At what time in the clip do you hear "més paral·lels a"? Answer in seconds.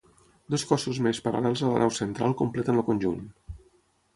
1.07-1.69